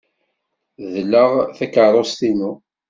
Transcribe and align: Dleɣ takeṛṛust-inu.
Dleɣ 0.93 1.31
takeṛṛust-inu. 1.57 2.51